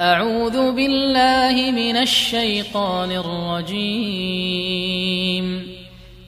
[0.00, 3.86] أعوذ بالله من الشيطان الرجيم.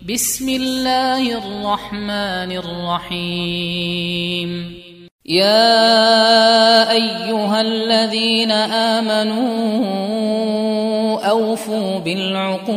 [0.08, 4.50] بسم الله الرحمن الرحيم.
[5.26, 8.50] يا أيها الذين
[9.02, 9.56] آمنوا
[11.28, 12.76] أوفوا بالعقود.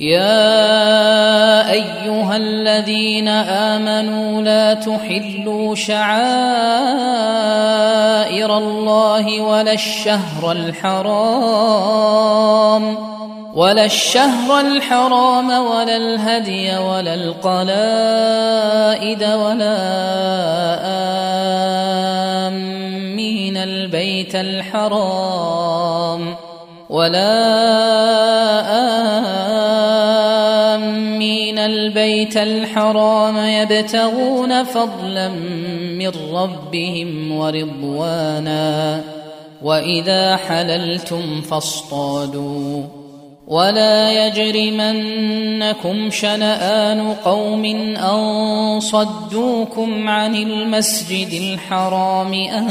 [0.00, 6.10] يا أيها الذين آمنوا لا تحلوا شعائر
[8.58, 11.10] الله ولا الشهر الحرام
[13.54, 17.62] ولا الشهر الحرام ولا الهدي ولا القلائد
[19.22, 19.78] ولا
[22.48, 26.36] آمين البيت الحرام
[26.90, 27.40] ولا
[28.70, 29.29] آمين
[32.10, 35.28] البيت الحرام يبتغون فضلا
[35.98, 39.00] من ربهم ورضوانا
[39.62, 42.82] وإذا حللتم فاصطادوا.
[43.46, 47.64] ولا يجرمنكم شنآن قوم
[47.96, 52.68] أن صدوكم عن المسجد الحرام أن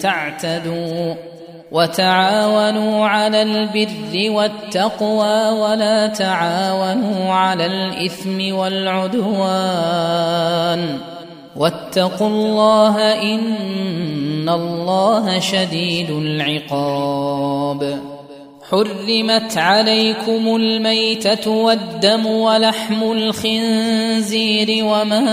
[0.00, 1.33] تعتدوا.
[1.74, 9.38] وتعاونوا على البر والتقوى ولا تعاونوا على الإثم والعدوان.
[11.56, 18.13] واتقوا الله إن الله شديد العقاب.
[18.70, 25.24] حرمت عليكم الميتة والدم ولحم الخنزير وما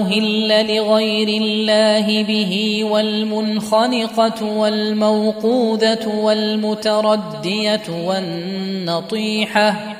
[0.00, 9.99] أهل لغير الله به والمنخنقة والموقوذة والمتردية والنطيحة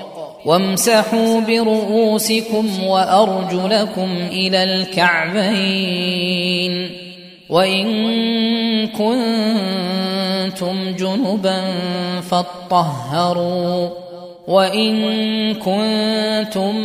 [0.45, 6.11] وامسحوا برؤوسكم وأرجلكم إلى الكعبين
[7.49, 7.87] وإن
[8.87, 11.61] كنتم جنبا
[12.21, 13.89] فاطهروا
[14.47, 16.75] وإن كنتم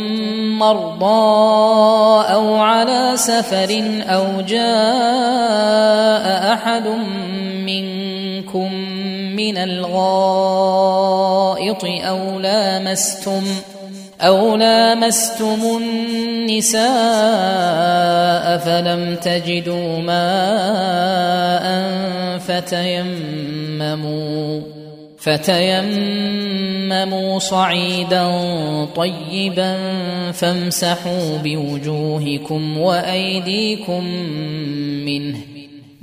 [0.59, 6.87] مرضى أو على سفر أو جاء أحد
[7.65, 8.96] منكم
[9.37, 11.05] من الغائط
[11.85, 13.43] أو لامستم
[14.21, 16.87] أو لامستم النساء
[18.57, 21.67] فلم تجدوا ماء
[22.39, 23.97] فتيمموا
[25.19, 26.59] فتيمموا
[27.39, 28.25] صعيدا
[28.95, 29.77] طيبا
[30.31, 34.03] فامسحوا بوجوهكم وأيديكم
[35.05, 35.56] منه.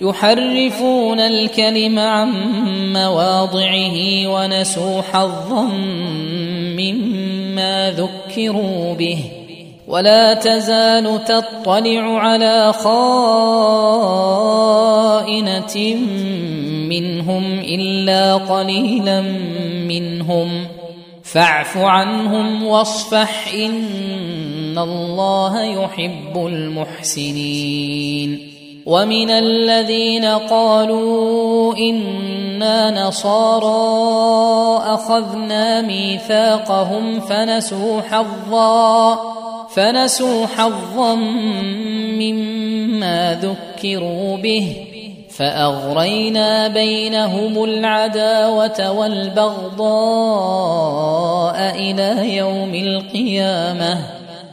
[0.00, 2.32] يحرفون الكلم عن
[2.92, 5.62] مواضعه ونسوا حظا
[6.78, 9.18] مما ذكروا به.
[9.88, 13.14] ولا تزال تطلع على خائنة
[16.88, 19.20] منهم إلا قليلا
[19.88, 20.66] منهم.
[21.22, 28.49] فاعف عنهم واصفح إن الله يحب المحسنين.
[28.86, 33.70] ومن الذين قالوا إنا نصارى
[34.94, 39.18] أخذنا ميثاقهم فنسوا حظا
[39.74, 41.14] فنسوا حظا
[42.14, 44.76] مما ذكروا به
[45.30, 49.90] فأغرينا بينهم العداوة والبغضاء
[51.76, 54.19] إلى يوم القيامة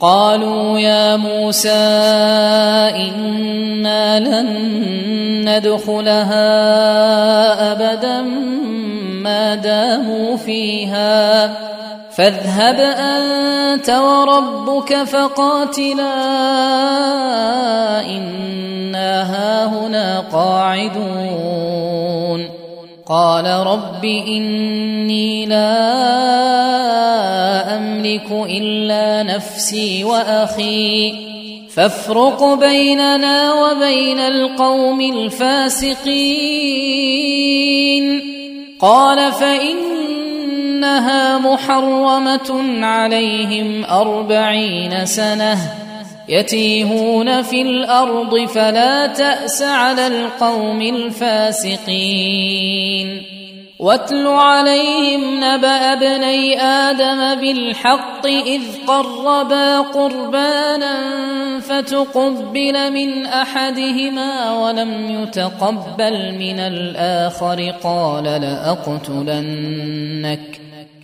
[0.00, 1.68] قالوا يا موسى
[2.96, 4.48] إنا لن
[5.48, 6.42] ندخلها
[7.72, 8.20] أبدا
[9.22, 11.50] ما داموا فيها.
[12.10, 16.14] فاذهب أنت وربك فقاتلا.
[18.06, 21.80] إنا هاهنا قاعدون.
[23.10, 25.76] قال رب إني لا
[27.76, 31.14] أملك إلا نفسي وأخي.
[31.74, 36.00] فافرق بيننا وبين القوم الفاسقين.
[38.80, 45.58] قال فإنها محرمة عليهم أربعين سنة.
[46.30, 52.30] يتيهون في الأرض فلا تأس على القوم الفاسقين.
[53.78, 60.96] واتل عليهم نبأ ابني آدم بالحق إذ قربا قربانا
[61.60, 69.40] فتقبل من أحدهما ولم يتقبل من الآخر قال لأقتلنك.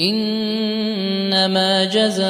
[0.00, 2.24] إنما جزاء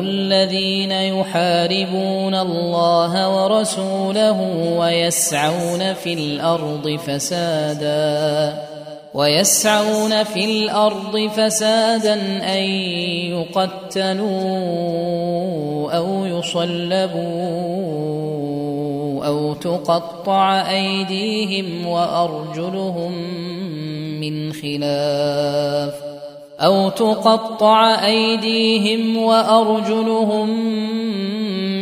[0.00, 4.40] الذين يحاربون الله ورسوله
[4.78, 8.58] ويسعون في الأرض فسادا
[9.14, 12.14] ويسعون في الأرض فسادا
[12.54, 12.62] أن
[13.32, 14.32] يقتلوا
[15.92, 17.22] أو يصلبوا
[19.26, 23.12] أو تقطع أيديهم وأرجلهم
[24.22, 25.94] من خلاف
[26.60, 30.48] أو تقطع أيديهم وأرجلهم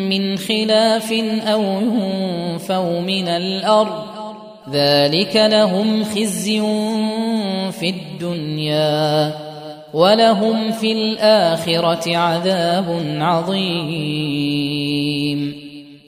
[0.09, 1.13] من خلاف
[1.47, 4.05] أو ينفوا من الأرض
[4.73, 6.61] ذلك لهم خزي
[7.73, 9.35] في الدنيا
[9.95, 14.81] ولهم في الآخرة عذاب عظيم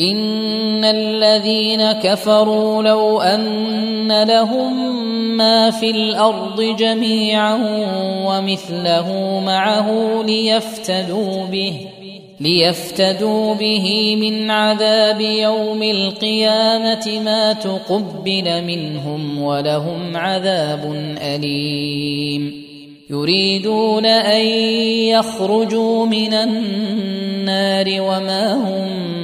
[0.00, 4.96] إن الذين كفروا لو أن لهم
[5.36, 7.54] ما في الأرض جميعا
[8.26, 11.74] ومثله معه ليفتدوا به
[12.40, 22.64] ليفتدوا به من عذاب يوم القيامة ما تقبل منهم ولهم عذاب أليم.
[23.10, 24.46] يريدون أن
[25.08, 29.23] يخرجوا من النار وما هم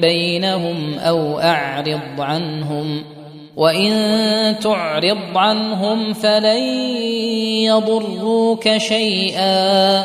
[0.00, 3.04] بينهم أو أعرض عنهم.
[3.56, 3.92] وإن
[4.62, 6.62] تعرض عنهم فلن
[7.64, 10.04] يضروك شيئا.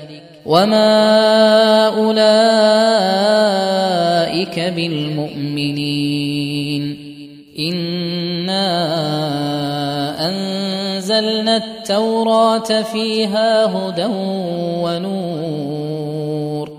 [0.51, 2.21] وما اولئك
[4.75, 6.03] بالمؤمنين
[7.59, 8.67] انا
[10.29, 14.05] انزلنا التوراه فيها هدى
[14.83, 16.71] ونور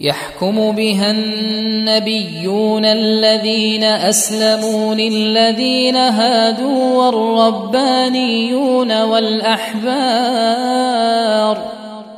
[0.00, 10.60] يحكم بها النبيون الذين اسلموا للذين هادوا والربانيون والاحبار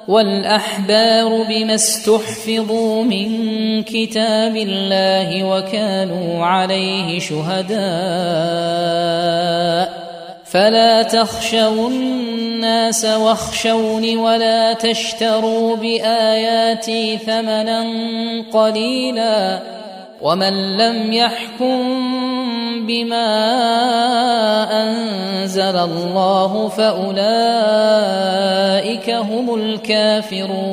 [0.09, 7.83] والأحبار بما استحفظوا من كتاب الله وكانوا عليه شهداء.
[10.45, 17.85] فلا تخشوا الناس واخشوني ولا تشتروا بآياتي ثمنا
[18.53, 19.61] قليلا.
[20.23, 21.83] ومن لم يحكم
[22.87, 23.29] بما
[24.83, 27.21] انزل الله فاولئك
[29.11, 30.73] هم الكافرون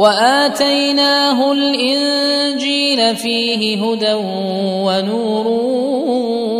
[0.00, 4.14] وآتيناه الإنجيل فيه هدى
[4.84, 5.46] ونور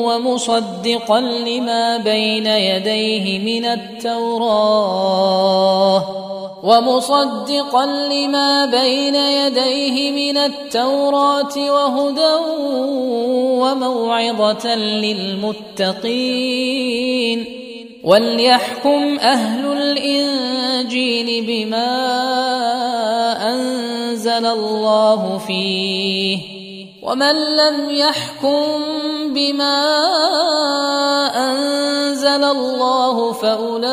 [0.06, 4.80] ومصدقا لما بين يديه من التوراة
[6.62, 12.34] ومصدقا لما بين يديه من التوراة وهدى
[13.62, 16.00] وموعظة للمتقين
[18.04, 21.90] وليحكم أهل الانجيل بما
[23.52, 26.38] انزل الله فيه
[27.02, 28.82] ومن لم يحكم
[29.34, 29.86] بما
[31.50, 33.90] انزل الله فاولئك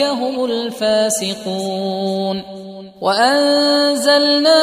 [0.00, 2.42] هم الفاسقون
[3.00, 4.62] وانزلنا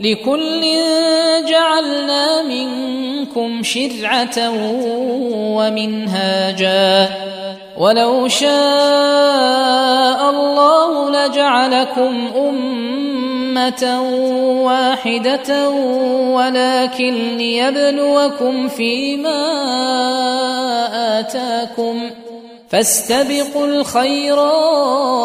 [0.00, 0.62] لكل
[1.48, 4.50] جعلنا منكم شرعة
[5.56, 7.08] ومنهاجا.
[7.78, 8.50] ولو شاء
[10.30, 14.02] الله لجعلكم أمة
[14.64, 15.70] واحدة
[16.34, 19.44] ولكن ليبلوكم فيما
[21.20, 22.10] آتاكم.
[22.68, 25.24] فاستبقوا الخيرات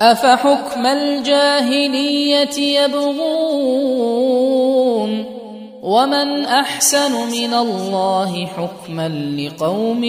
[0.00, 4.36] أفحكم الجاهلية يبغون
[5.82, 10.04] ومن أحسن من الله حكما لقوم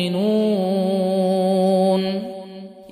[0.00, 1.22] يوقنون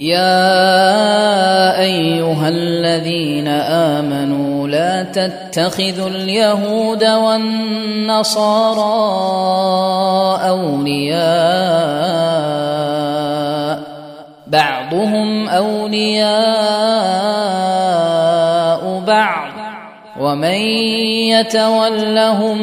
[0.00, 8.40] يا أيها الذين آمنوا لا تتخذوا اليهود والنصارى
[10.48, 12.10] أولياء
[14.50, 16.30] بعضهم أولياء
[19.06, 19.50] بعض.
[20.20, 20.60] ومن
[21.30, 22.58] يتولهم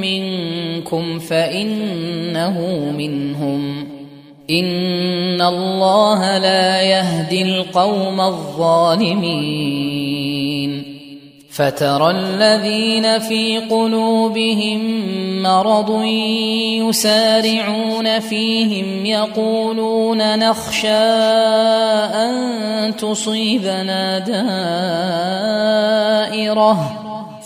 [0.00, 2.60] منكم فإنه
[2.98, 3.88] منهم.
[4.50, 10.05] إن الله لا يهدي القوم الظالمين.
[11.56, 14.80] فترى الذين في قلوبهم
[15.42, 16.02] مرض
[16.84, 20.88] يسارعون فيهم يقولون نخشى
[22.14, 24.18] أن تصيبنا
[26.28, 27.02] دائرة.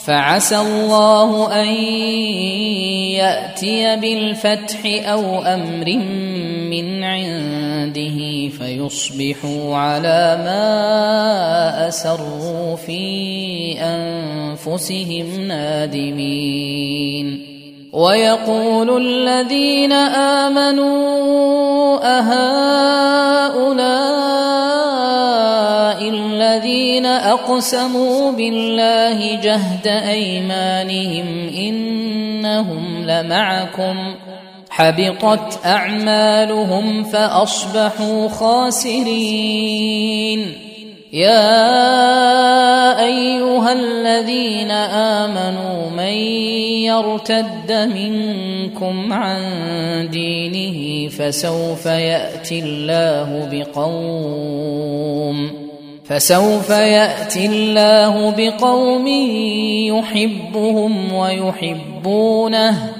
[0.07, 1.69] فعسى الله أن
[3.15, 5.87] يأتي بالفتح أو أمر
[6.71, 7.05] من
[7.81, 13.03] عنده فيصبحوا على ما أسروا في
[13.81, 17.27] أنفسهم نادمين.
[17.93, 19.93] ويقول الذين
[20.43, 22.81] آمنوا أهؤلاء
[26.09, 34.15] الذين أقسموا بالله جهد أيمانهم إنهم لمعكم.
[34.81, 39.61] حبطت أعمالهم فأصبحوا خاسرين.
[41.13, 41.67] يا
[43.05, 44.71] أيها الذين
[45.21, 46.15] آمنوا من
[46.89, 49.43] يرتد منكم عن
[50.13, 55.51] دينه فسوف يأتي الله بقوم
[56.05, 59.07] فسوف يأتي الله بقوم
[59.99, 63.00] يحبهم ويحبونه.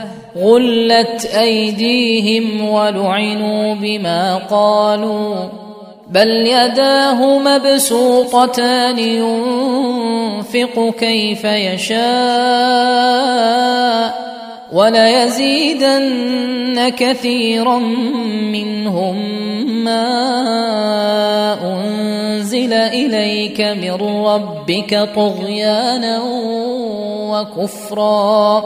[0.37, 5.35] غلت ايديهم ولعنوا بما قالوا
[6.07, 12.01] بل يداه مبسوطتان ينفق كيف يشاء
[14.71, 16.31] وليزيدن
[16.89, 17.77] كثيرا
[18.51, 19.15] منهم
[19.83, 20.07] ما
[21.63, 23.93] أنزل إليك من
[24.25, 26.21] ربك طغيانا
[27.31, 28.63] وكفرا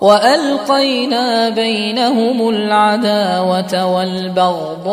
[0.00, 4.90] وألقينا بينهم العداوة والبغضاء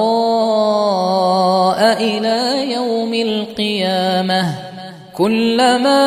[2.04, 4.67] إلى يوم القيامة
[5.18, 6.04] كلما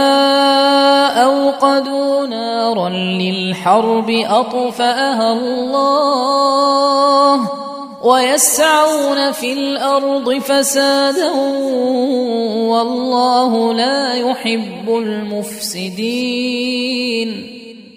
[1.24, 6.60] أوقدوا نارا للحرب أطفأها الله
[8.02, 11.30] ويسعون في الأرض فسادا
[12.70, 16.30] والله لا يحب المفسدين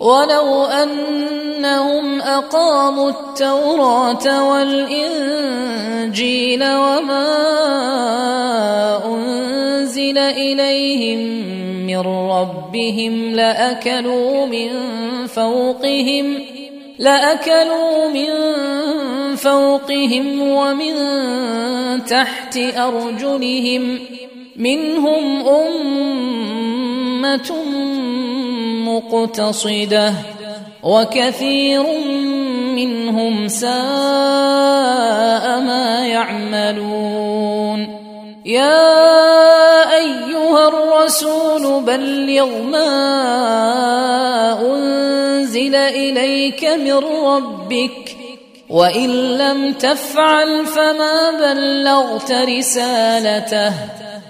[0.00, 1.20] ولو ان
[1.60, 5.54] أنهم أقاموا التوراة والإنجيل
[6.64, 7.26] وما
[9.04, 11.18] أنزل إليهم
[11.86, 11.98] من
[12.30, 14.70] ربهم لأكلوا من
[15.26, 16.38] فوقهم
[16.98, 18.30] لأكلوا من
[19.36, 20.94] فوقهم ومن
[22.04, 23.98] تحت أرجلهم
[24.56, 26.50] منهم أمة
[28.90, 30.12] مقتصدة
[30.82, 31.82] وكثير
[32.74, 33.70] منهم ساء
[35.60, 37.80] ما يعملون.
[38.44, 42.92] يا أيها الرسول بلغ ما
[44.62, 48.16] أنزل إليك من ربك
[48.70, 53.99] وإن لم تفعل فما بلغت رسالته.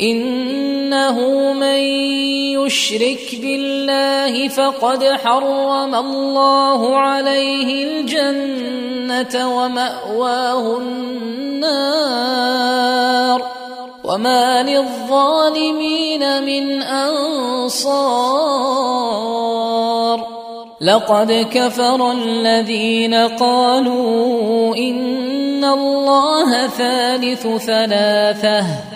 [0.00, 1.78] إنه من
[2.60, 11.96] يشرك بالله فقد حرم الله عليه الجنة ومأواه النار
[14.04, 18.36] وما للظالمين من أنصار
[20.80, 28.95] لقد كفر الذين قالوا إن الله ثالث ثلاثة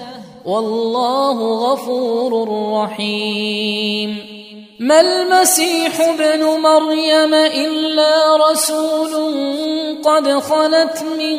[0.45, 4.17] والله غفور رحيم.
[4.79, 8.11] ما المسيح ابن مريم إلا
[8.51, 9.11] رسول
[10.03, 11.37] قد خلت من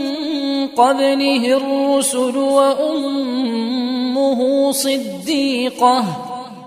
[0.67, 3.63] قبله الرسل وأمه
[4.73, 6.05] صديقة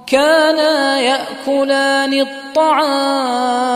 [0.08, 3.76] كانا يأكلان الطعام.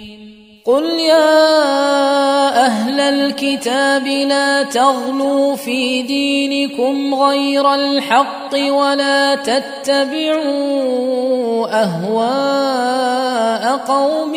[0.65, 10.41] قل يا أهل الكتاب لا تغلوا في دينكم غير الحق ولا تتبعوا
[11.83, 14.33] اهواء قوم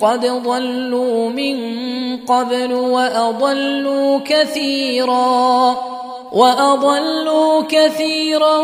[0.00, 1.56] قد ضلوا من
[2.16, 5.76] قبل واضلوا كثيرا
[6.32, 8.58] وأضلوا كثيرا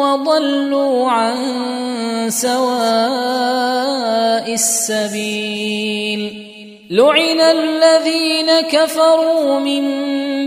[0.00, 1.36] وضلوا عن
[2.28, 2.60] سواء
[4.52, 6.46] السبيل.
[6.90, 9.84] لعن الذين كفروا من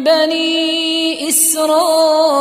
[0.03, 2.38] بني إسرائيل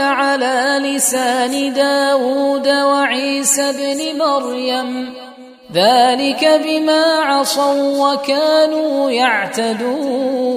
[0.00, 5.14] على لسان داود وعيسى بن مريم.
[5.72, 10.56] ذلك بما عصوا وكانوا يعتدون.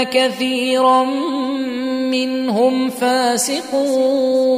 [0.00, 1.04] كثيرا
[2.10, 4.52] منهم فاسقون.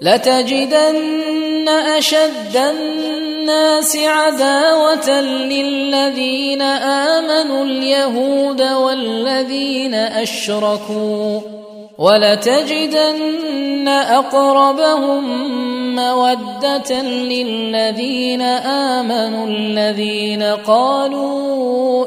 [0.00, 11.40] لتجدن أشد الناس عداوة للذين آمنوا اليهود والذين أشركوا.
[11.98, 15.24] ولتجدن أقربهم
[15.96, 22.06] مودة للذين آمنوا الذين قالوا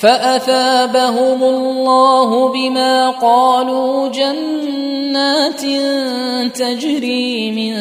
[0.00, 5.60] فأثابهم الله بما قالوا جنات
[6.54, 7.74] تجري من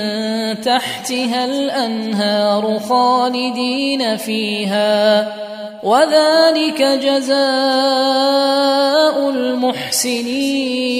[0.62, 5.34] تحتها الأنهار خالدين فيها
[5.84, 7.40] وذلك جزاء
[9.30, 11.00] المحسنين.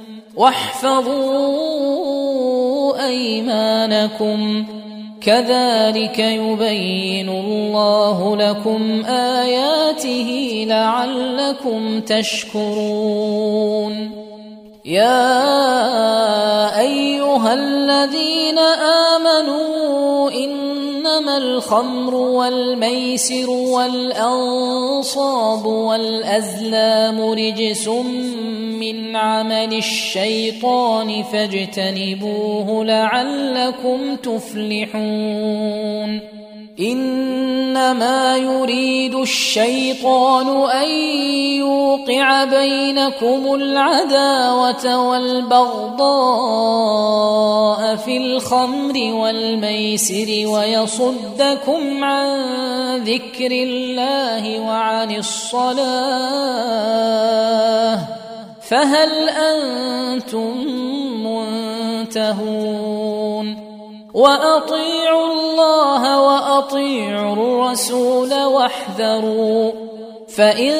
[0.35, 1.71] واحفظوا
[3.05, 4.65] أيمانكم.
[5.21, 14.11] كذلك يبين الله لكم آياته لعلكم تشكرون.
[14.85, 18.59] يا أيها الذين
[19.13, 24.05] آمنوا إنما الخمر والميسر والأنصاب
[25.65, 27.89] والأزلام رجس
[28.81, 35.81] من عمل الشيطان فاجتنبوه لعلكم تفلحون.
[36.79, 40.89] إنما يريد الشيطان أن
[41.59, 46.01] يوقع بينكم العداوة والبغضاء
[47.95, 52.29] في الخمر والميسر ويصدكم عن
[52.97, 55.81] ذكر الله وعن الصلاة.
[58.71, 60.67] فهل أنتم
[62.07, 63.47] منتهون؟
[64.13, 69.71] وأطيعوا الله وأطيعوا الرسول واحذروا
[70.35, 70.75] فإن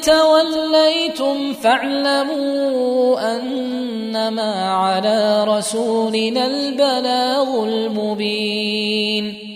[0.00, 9.55] توليتم فاعلموا أنما على رسولنا البلاغ المبين.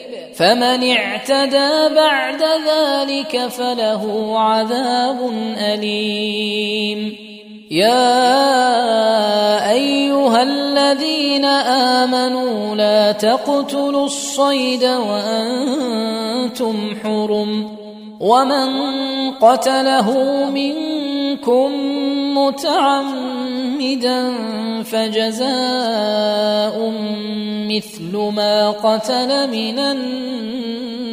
[0.41, 7.15] فمن اعتدى بعد ذلك فله عذاب أليم.
[7.71, 8.11] يا
[9.71, 17.77] أيها الذين آمنوا لا تقتلوا الصيد وأنتم حرم.
[18.19, 18.69] ومن
[19.31, 20.09] قتله
[20.45, 21.71] منكم
[22.37, 24.33] متعمدا
[24.83, 25.51] فجزاء
[27.69, 31.11] مثل ما قتل من النعم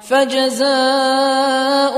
[0.00, 1.96] فجزاء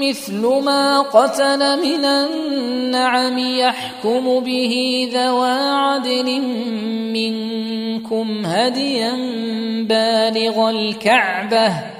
[0.00, 6.40] مثل ما قتل من النعم يحكم به ذوى عدل
[7.12, 9.12] منكم هديا
[9.88, 11.99] بالغ الكعبة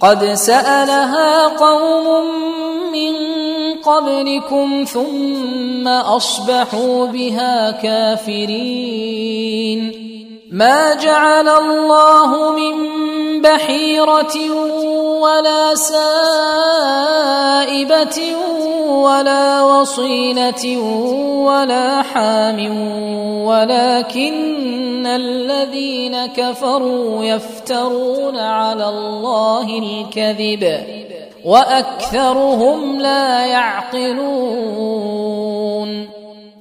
[0.00, 2.24] قد سألها قوم
[2.92, 3.14] من
[3.74, 9.26] قبلكم ثم أصبحوا بها كافرين.
[10.52, 12.76] ما جعل الله من
[13.42, 14.50] بحيرة
[15.20, 17.16] ولا سائبة
[18.86, 20.78] ولا وصيلة
[21.46, 22.58] ولا حام
[23.44, 30.80] ولكن الذين كفروا يفترون على الله الكذب
[31.44, 34.86] وأكثرهم لا يعقلون.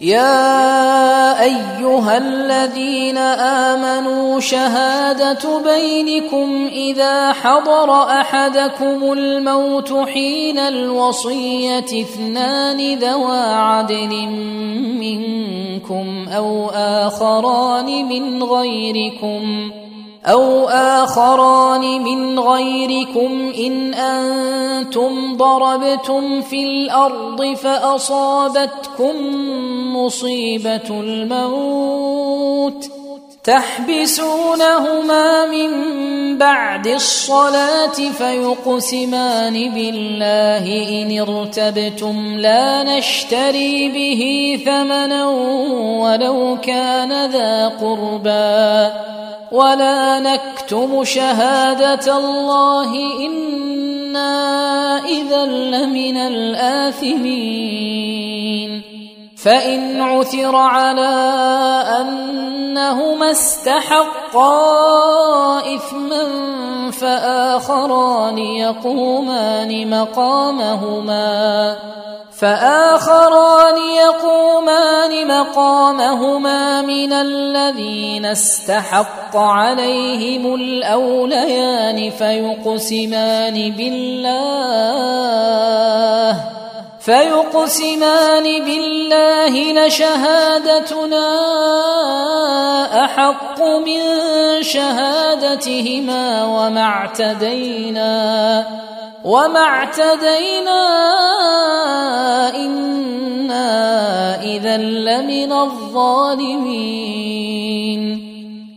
[0.00, 14.26] يا أيها الذين آمنوا شهادة بينكم إذا حضر أحدكم الموت حين الوصية اثنان ذوا عدل
[15.00, 19.70] منكم أو آخران من غيركم
[20.26, 29.14] أو آخران من غيركم إن أنتم ضربتم في الأرض فأصابتكم
[29.96, 32.90] مصيبة الموت
[33.44, 35.70] تحبسونهما من
[36.38, 40.66] بعد الصلاة فيقسمان بالله
[41.02, 45.28] إن ارتبتم لا نشتري به ثمنا
[46.00, 48.90] ولو كان ذا قربى
[49.52, 52.94] ولا نكتم شهادة الله
[53.26, 54.30] إنا
[55.04, 57.70] إذا لمن الآثمين
[59.44, 61.12] فإن عثر على
[62.00, 64.54] أنهما استحقا
[65.74, 66.24] إثما
[66.90, 71.76] فآخران يقومان مقامهما
[72.40, 84.40] فآخران يقومان مقامهما من الذين استحق عليهم الأوليان فيقسمان بالله
[87.00, 91.28] فيقسمان بالله لشهادتنا
[93.04, 94.00] أحق من
[94.62, 98.66] شهادتهما وما اعتدينا
[99.24, 100.82] وما اعتدينا
[102.56, 107.00] إنا إذا لمن الظالمين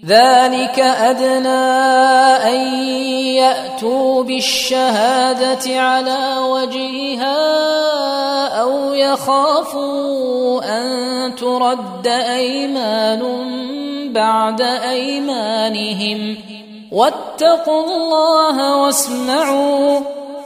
[0.05, 1.47] ذلك أدنى
[2.49, 2.59] أن
[3.39, 7.37] يأتوا بالشهادة على وجهها
[8.61, 13.23] أو يخافوا أن ترد أيمان
[14.13, 16.37] بعد أيمانهم
[16.91, 19.99] واتقوا الله واسمعوا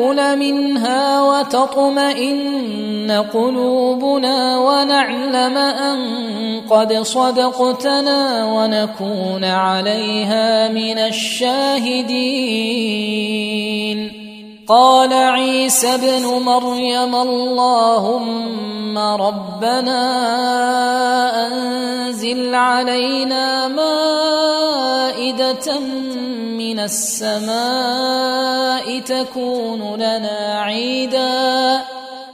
[0.00, 5.98] ناكل منها وتطمئن قلوبنا ونعلم أن
[6.70, 12.10] قد صدقتنا ونكون عليها من الشاهدين.
[14.70, 20.02] قال عيسى ابن مريم اللهم ربنا
[21.46, 24.20] أنزل علينا مائدة
[26.62, 28.20] من السماء
[29.00, 31.82] تكون لنا عيدا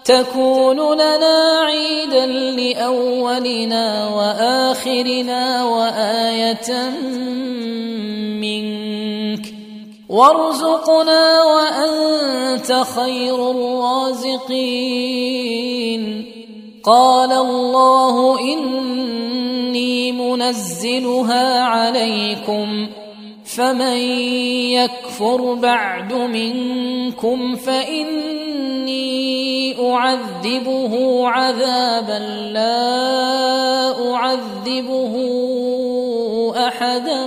[0.05, 6.91] تكون لنا عيدا لأولنا وآخرنا وآية
[8.41, 8.86] منك.
[10.09, 15.07] وارزقنا وأنت خير الرازقين.
[16.84, 22.88] قال الله إني منزلها عليكم
[23.44, 23.96] فمن
[24.76, 29.07] يكفر بعد منكم فإني
[29.92, 32.18] أعذبه عذابا
[32.52, 35.14] لا أعذبه
[36.57, 37.26] أحدا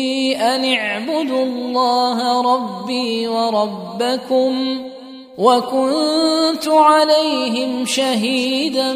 [0.41, 4.81] أن اعبدوا الله ربي وربكم
[5.37, 8.93] وكنت عليهم شهيدا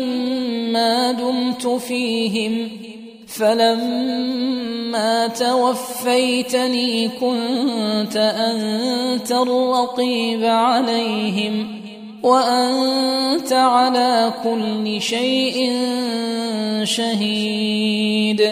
[0.72, 2.70] ما دمت فيهم
[3.28, 11.68] فلما توفيتني كنت أنت الرقيب عليهم
[12.24, 15.72] وأنت على كل شيء
[16.84, 18.52] شهيد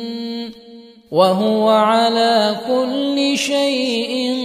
[1.11, 4.35] وهو على كل شيء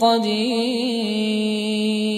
[0.00, 2.15] قدير.